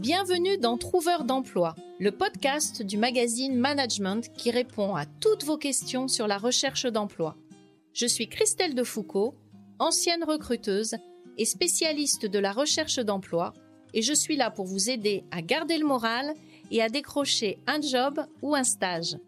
[0.00, 6.08] Bienvenue dans Trouveur d'emploi, le podcast du magazine Management qui répond à toutes vos questions
[6.08, 7.36] sur la recherche d'emploi.
[7.92, 9.34] Je suis Christelle Defoucault,
[9.78, 10.96] ancienne recruteuse
[11.36, 13.52] et spécialiste de la recherche d'emploi,
[13.92, 16.32] et je suis là pour vous aider à garder le moral
[16.70, 19.18] et à décrocher un job ou un stage.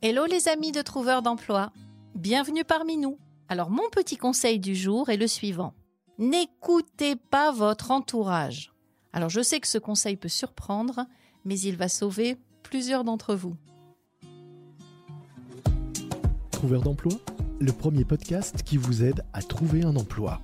[0.00, 1.70] Hello les amis de Trouveur d'emploi,
[2.14, 3.18] bienvenue parmi nous.
[3.46, 5.74] Alors mon petit conseil du jour est le suivant.
[6.16, 8.71] N'écoutez pas votre entourage.
[9.14, 11.06] Alors je sais que ce conseil peut surprendre,
[11.44, 13.56] mais il va sauver plusieurs d'entre vous.
[16.50, 17.12] Trouveur d'emploi,
[17.60, 20.40] le premier podcast qui vous aide à trouver un emploi.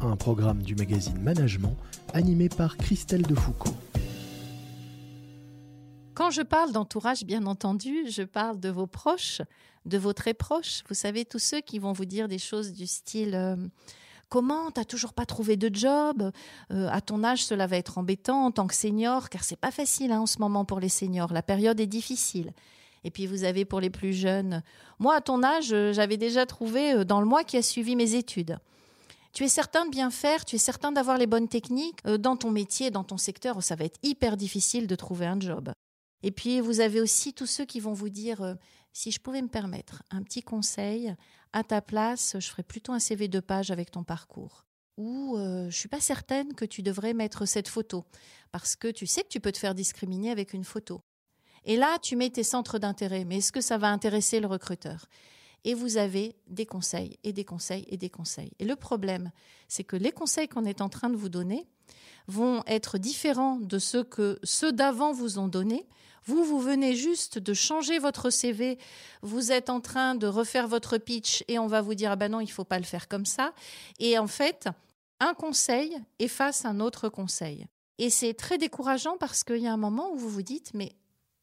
[0.00, 1.76] Un programme du magazine Management
[2.12, 3.76] animé par Christelle Defoucault.
[6.14, 9.42] Quand je parle d'entourage, bien entendu, je parle de vos proches,
[9.86, 10.82] de vos très proches.
[10.88, 13.56] Vous savez, tous ceux qui vont vous dire des choses du style euh,
[14.28, 16.30] Comment t'as toujours pas trouvé de job?
[16.70, 19.70] Euh, À ton âge, cela va être embêtant en tant que senior, car c'est pas
[19.70, 21.32] facile hein, en ce moment pour les seniors.
[21.32, 22.52] La période est difficile.
[23.04, 24.62] Et puis vous avez pour les plus jeunes.
[24.98, 27.96] Moi, à ton âge, euh, j'avais déjà trouvé euh, dans le mois qui a suivi
[27.96, 28.58] mes études.
[29.32, 32.04] Tu es certain de bien faire, tu es certain d'avoir les bonnes techniques?
[32.04, 35.70] Dans ton métier, dans ton secteur, ça va être hyper difficile de trouver un job.
[36.22, 38.56] Et puis vous avez aussi tous ceux qui vont vous dire
[38.92, 41.14] si je pouvais me permettre un petit conseil,
[41.52, 44.64] à ta place, je ferais plutôt un CV de page avec ton parcours.
[44.96, 48.04] Ou euh, je suis pas certaine que tu devrais mettre cette photo
[48.50, 51.00] parce que tu sais que tu peux te faire discriminer avec une photo.
[51.64, 55.06] Et là, tu mets tes centres d'intérêt, mais est-ce que ça va intéresser le recruteur?
[55.64, 58.52] Et vous avez des conseils et des conseils et des conseils.
[58.58, 59.30] Et le problème,
[59.68, 61.66] c'est que les conseils qu'on est en train de vous donner
[62.26, 65.86] vont être différents de ceux que ceux d'avant vous ont donnés
[66.24, 68.78] vous, vous venez juste de changer votre CV,
[69.22, 72.30] vous êtes en train de refaire votre pitch et on va vous dire, ah ben
[72.30, 73.52] non, il faut pas le faire comme ça.
[73.98, 74.68] Et en fait,
[75.20, 77.66] un conseil efface un autre conseil.
[77.98, 80.92] Et c'est très décourageant parce qu'il y a un moment où vous vous dites, mais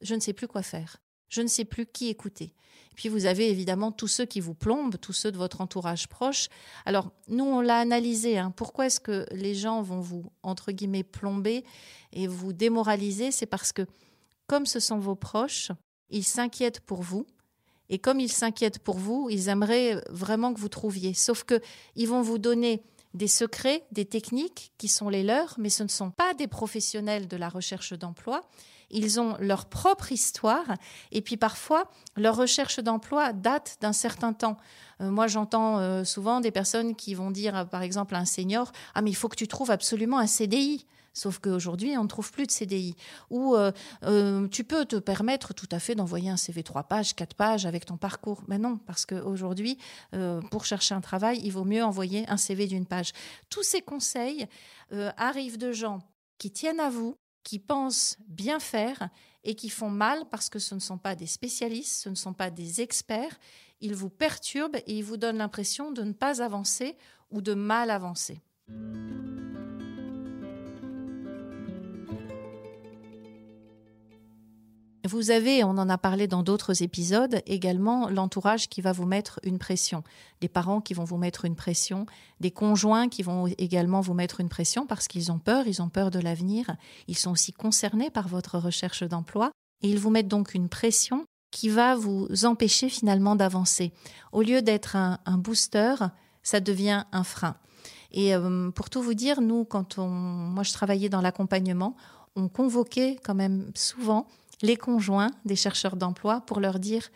[0.00, 0.98] je ne sais plus quoi faire.
[1.28, 2.54] Je ne sais plus qui écouter.
[2.94, 6.48] Puis vous avez évidemment tous ceux qui vous plombent, tous ceux de votre entourage proche.
[6.84, 8.38] Alors nous, on l'a analysé.
[8.38, 8.52] Hein.
[8.54, 11.64] Pourquoi est-ce que les gens vont vous, entre guillemets, plomber
[12.12, 13.32] et vous démoraliser?
[13.32, 13.82] C'est parce que
[14.46, 15.72] comme ce sont vos proches,
[16.10, 17.26] ils s'inquiètent pour vous.
[17.90, 21.14] Et comme ils s'inquiètent pour vous, ils aimeraient vraiment que vous trouviez.
[21.14, 21.60] Sauf que
[21.96, 22.82] ils vont vous donner
[23.12, 27.28] des secrets, des techniques qui sont les leurs, mais ce ne sont pas des professionnels
[27.28, 28.42] de la recherche d'emploi.
[28.90, 30.74] Ils ont leur propre histoire
[31.10, 34.56] et puis parfois leur recherche d'emploi date d'un certain temps.
[35.00, 38.72] Euh, moi, j'entends euh, souvent des personnes qui vont dire, par exemple, à un senior,
[38.94, 40.86] ah mais il faut que tu trouves absolument un CDI.
[41.14, 42.96] Sauf qu'aujourd'hui, on ne trouve plus de CDI.
[43.30, 43.70] Ou euh,
[44.02, 47.66] euh, tu peux te permettre tout à fait d'envoyer un CV trois pages, quatre pages
[47.66, 48.42] avec ton parcours.
[48.48, 49.78] Mais non, parce qu'aujourd'hui,
[50.12, 53.12] euh, pour chercher un travail, il vaut mieux envoyer un CV d'une page.
[53.48, 54.46] Tous ces conseils
[55.16, 56.00] arrivent de gens
[56.38, 59.08] qui tiennent à vous, qui pensent bien faire
[59.44, 62.32] et qui font mal parce que ce ne sont pas des spécialistes, ce ne sont
[62.32, 63.38] pas des experts.
[63.80, 66.96] Ils vous perturbent et ils vous donnent l'impression de ne pas avancer
[67.30, 68.40] ou de mal avancer.
[75.06, 79.38] Vous avez, on en a parlé dans d'autres épisodes, également l'entourage qui va vous mettre
[79.42, 80.02] une pression,
[80.40, 82.06] des parents qui vont vous mettre une pression,
[82.40, 85.90] des conjoints qui vont également vous mettre une pression parce qu'ils ont peur, ils ont
[85.90, 86.74] peur de l'avenir,
[87.06, 89.50] ils sont aussi concernés par votre recherche d'emploi
[89.82, 93.92] et ils vous mettent donc une pression qui va vous empêcher finalement d'avancer.
[94.32, 95.96] Au lieu d'être un, booster,
[96.42, 97.56] ça devient un frein.
[98.10, 101.94] Et euh, pour tout vous dire, nous, quand on, moi je travaillais dans l'accompagnement,
[102.36, 104.26] on convoquait quand même souvent
[104.64, 107.10] les conjoints des chercheurs d'emploi pour leur dire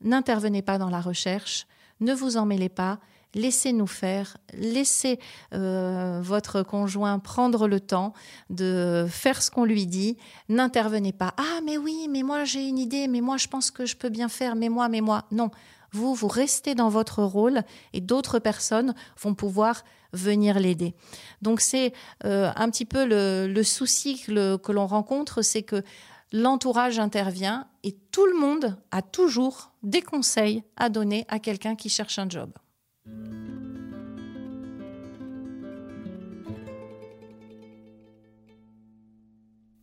[0.00, 1.68] n'intervenez pas dans la recherche,
[2.00, 2.98] ne vous en mêlez pas,
[3.34, 5.20] laissez-nous faire, laissez
[5.54, 8.14] euh, votre conjoint prendre le temps
[8.50, 10.16] de faire ce qu'on lui dit,
[10.48, 11.34] n'intervenez pas.
[11.36, 14.10] Ah mais oui, mais moi j'ai une idée, mais moi je pense que je peux
[14.10, 15.24] bien faire, mais moi, mais moi.
[15.30, 15.50] Non,
[15.92, 17.62] vous, vous restez dans votre rôle
[17.92, 20.94] et d'autres personnes vont pouvoir venir l'aider.
[21.42, 21.92] Donc c'est
[22.24, 25.82] euh, un petit peu le, souci que l'on rencontre, c'est que
[26.32, 31.88] l'entourage intervient et tout le monde a toujours des conseils à donner à quelqu'un qui
[31.88, 32.50] cherche un job.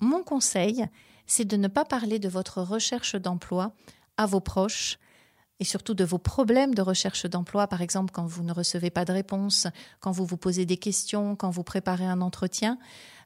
[0.00, 0.84] Mon conseil,
[1.26, 3.72] c'est de ne pas parler de votre recherche d'emploi
[4.16, 4.98] à vos proches
[5.62, 9.04] et surtout de vos problèmes de recherche d'emploi, par exemple quand vous ne recevez pas
[9.04, 9.68] de réponse,
[10.00, 12.78] quand vous vous posez des questions, quand vous préparez un entretien.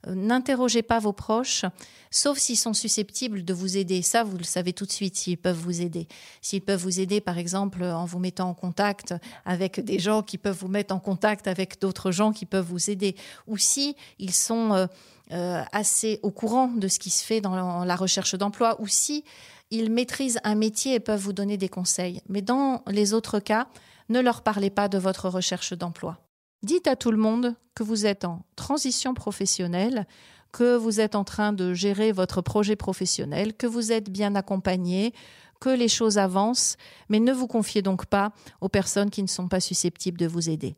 [0.06, 1.64] euh, n'interrogez pas vos proches,
[2.10, 4.02] sauf s'ils sont susceptibles de vous aider.
[4.02, 6.08] Ça, vous le savez tout de suite s'ils peuvent vous aider.
[6.42, 9.14] S'ils peuvent vous aider, par exemple, en vous mettant en contact
[9.46, 12.90] avec des gens qui peuvent vous mettre en contact avec d'autres gens qui peuvent vous
[12.90, 13.16] aider.
[13.46, 14.86] Ou si ils sont euh,
[15.32, 19.24] euh, assez au courant de ce qui se fait dans la recherche d'emploi, ou si
[19.70, 22.20] ils maîtrisent un métier et peuvent vous donner des conseils.
[22.28, 23.68] Mais dans les autres cas,
[24.08, 26.18] ne leur parlez pas de votre recherche d'emploi.
[26.62, 30.06] Dites à tout le monde que vous êtes en transition professionnelle,
[30.52, 35.12] que vous êtes en train de gérer votre projet professionnel, que vous êtes bien accompagné,
[35.60, 36.76] que les choses avancent,
[37.08, 40.48] mais ne vous confiez donc pas aux personnes qui ne sont pas susceptibles de vous
[40.48, 40.76] aider.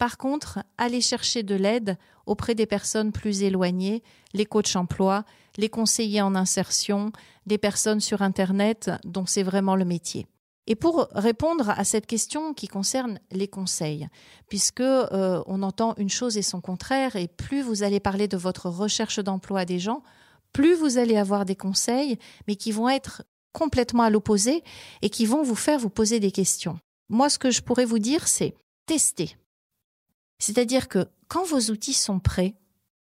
[0.00, 4.02] Par contre, allez chercher de l'aide auprès des personnes plus éloignées,
[4.32, 5.26] les coachs emploi,
[5.58, 7.12] les conseillers en insertion,
[7.44, 10.26] des personnes sur Internet dont c'est vraiment le métier.
[10.66, 14.08] Et pour répondre à cette question qui concerne les conseils,
[14.48, 18.38] puisque euh, on entend une chose et son contraire, et plus vous allez parler de
[18.38, 20.02] votre recherche d'emploi à des gens,
[20.54, 22.18] plus vous allez avoir des conseils,
[22.48, 23.22] mais qui vont être
[23.52, 24.64] complètement à l'opposé
[25.02, 26.78] et qui vont vous faire vous poser des questions.
[27.10, 28.54] Moi, ce que je pourrais vous dire, c'est
[28.86, 29.36] tester.
[30.40, 32.54] C'est-à-dire que quand vos outils sont prêts,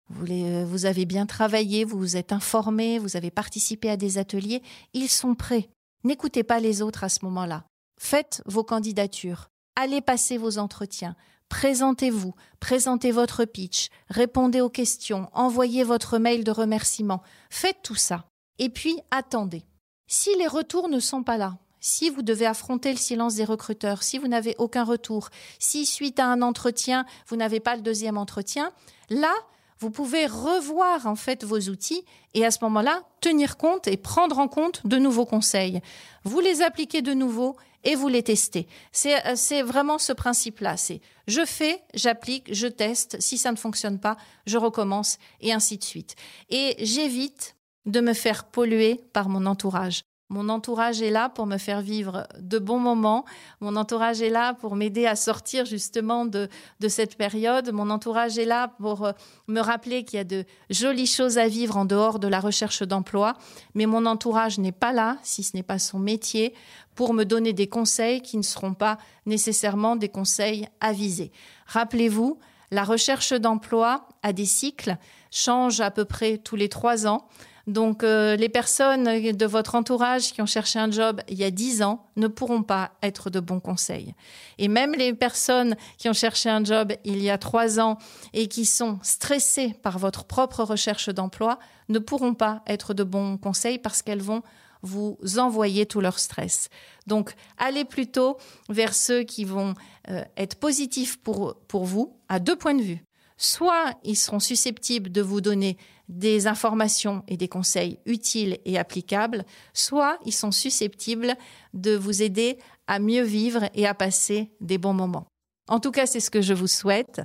[0.10, 0.26] vous,
[0.68, 4.62] vous avez bien travaillé, vous vous êtes informé, vous avez participé à des ateliers,
[4.94, 5.70] ils sont prêts.
[6.04, 7.64] N'écoutez pas les autres à ce moment-là.
[8.00, 9.48] Faites vos candidatures.
[9.76, 11.16] Allez passer vos entretiens.
[11.50, 17.22] Présentez-vous, présentez votre pitch, répondez aux questions, envoyez votre mail de remerciement.
[17.50, 18.26] Faites tout ça.
[18.58, 19.66] Et puis attendez.
[20.08, 24.04] Si les retours ne sont pas là, si vous devez affronter le silence des recruteurs,
[24.04, 25.30] si vous n'avez aucun retour,
[25.60, 28.72] si suite à un entretien, vous n'avez pas le deuxième entretien,
[29.10, 29.34] là,
[29.80, 32.06] vous pouvez revoir en fait vos outils
[32.36, 35.82] et à ce moment-là, tenir compte et prendre en compte de nouveaux conseils.
[36.24, 38.68] Vous les appliquez de nouveau et vous les testez.
[38.92, 40.78] C'est euh, vraiment ce principe-là.
[40.78, 43.20] C'est je fais, j'applique, je teste.
[43.20, 46.16] Si ça ne fonctionne pas, je recommence et ainsi de suite.
[46.50, 47.56] Et j'évite
[47.88, 50.04] de me faire polluer par mon entourage.
[50.32, 53.26] Mon entourage est là pour me faire vivre de bons moments.
[53.60, 56.48] Mon entourage est là pour m'aider à sortir justement de,
[56.80, 57.74] de cette période.
[57.74, 59.12] Mon entourage est là pour euh,
[59.50, 62.82] me rappeler qu'il y a de jolies choses à vivre en dehors de la recherche
[62.82, 63.36] d'emploi.
[63.76, 66.54] Mais mon entourage n'est pas là, si ce n'est pas son métier,
[66.96, 71.34] pour me donner des conseils qui ne seront pas nécessairement des conseils avisés.
[71.68, 72.40] Rappelez-vous,
[72.72, 74.96] la recherche d'emploi a des cycles,
[75.30, 77.28] change à peu près tous les trois ans.
[77.68, 81.52] Donc euh, les personnes de votre entourage qui ont cherché un job il y a
[81.52, 84.16] dix ans ne pourront pas être de bons conseils.
[84.58, 87.98] Et même les personnes qui ont cherché un job il y a trois ans
[88.34, 91.60] et qui sont stressées par votre propre recherche d'emploi
[91.90, 94.42] ne pourront pas être de bons conseils parce qu'elles vont
[94.82, 96.70] vous envoyer tout leur stress.
[97.08, 98.38] Donc, allez plutôt
[98.70, 99.76] vers ceux qui vont
[100.10, 103.04] euh, être positifs pour, pour vous à deux points de vue.
[103.44, 105.76] Soit ils seront susceptibles de vous donner
[106.10, 111.34] des informations et des conseils utiles et applicables, soit ils sont susceptibles
[111.74, 115.26] de vous aider à mieux vivre et à passer des bons moments.
[115.70, 117.24] En tout cas, c'est ce que je vous souhaite.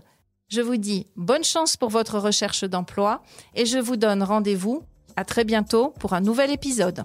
[0.49, 3.23] Je vous dis bonne chance pour votre recherche d'emploi
[3.55, 4.85] et je vous donne rendez-vous
[5.17, 7.05] à très bientôt pour un nouvel épisode.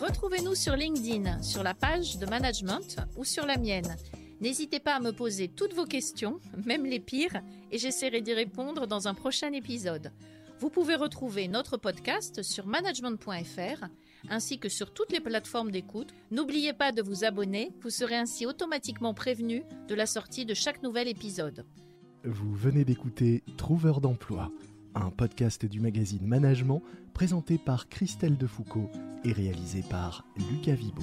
[0.00, 3.94] Retrouvez-nous sur LinkedIn, sur la page de management ou sur la mienne.
[4.40, 8.86] N'hésitez pas à me poser toutes vos questions, même les pires, et j'essaierai d'y répondre
[8.86, 10.12] dans un prochain épisode.
[10.60, 13.86] Vous pouvez retrouver notre podcast sur management.fr
[14.28, 16.12] ainsi que sur toutes les plateformes d'écoute.
[16.30, 20.82] N'oubliez pas de vous abonner, vous serez ainsi automatiquement prévenu de la sortie de chaque
[20.82, 21.64] nouvel épisode.
[22.24, 24.50] Vous venez d'écouter Trouveur d'emploi,
[24.94, 26.82] un podcast du magazine Management
[27.14, 28.90] présenté par Christelle Defoucault
[29.24, 31.02] et réalisé par Lucas Vibo.